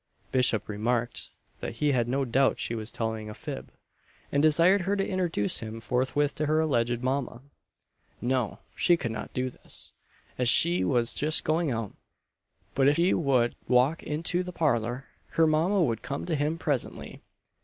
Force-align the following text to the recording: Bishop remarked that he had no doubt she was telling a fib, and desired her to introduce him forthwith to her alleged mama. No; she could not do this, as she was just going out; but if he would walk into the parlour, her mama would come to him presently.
Bishop 0.31 0.67
remarked 0.67 1.29
that 1.59 1.73
he 1.73 1.91
had 1.91 2.07
no 2.07 2.25
doubt 2.25 2.59
she 2.59 2.73
was 2.73 2.89
telling 2.89 3.29
a 3.29 3.35
fib, 3.35 3.71
and 4.31 4.41
desired 4.41 4.81
her 4.81 4.95
to 4.95 5.07
introduce 5.07 5.59
him 5.59 5.79
forthwith 5.79 6.33
to 6.33 6.47
her 6.47 6.59
alleged 6.59 7.03
mama. 7.03 7.43
No; 8.19 8.57
she 8.75 8.97
could 8.97 9.11
not 9.11 9.31
do 9.31 9.51
this, 9.51 9.93
as 10.39 10.49
she 10.49 10.83
was 10.83 11.13
just 11.13 11.43
going 11.43 11.69
out; 11.69 11.93
but 12.73 12.87
if 12.87 12.97
he 12.97 13.13
would 13.13 13.55
walk 13.67 14.01
into 14.01 14.41
the 14.41 14.51
parlour, 14.51 15.05
her 15.33 15.45
mama 15.45 15.83
would 15.83 16.01
come 16.01 16.25
to 16.25 16.33
him 16.33 16.57
presently. 16.57 17.21